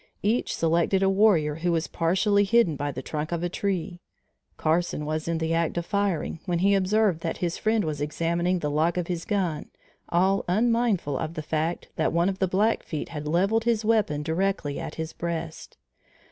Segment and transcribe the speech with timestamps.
[0.23, 3.99] Each selected a warrior who was partially hidden by the trunk of a tree.
[4.57, 8.57] Carson was in the act of firing, when he observed that his friend was examining
[8.57, 9.69] the lock of his gun
[10.09, 14.79] all unmindful of the fact that one of the Blackfeet had levelled his weapon directly
[14.79, 15.77] at his breast.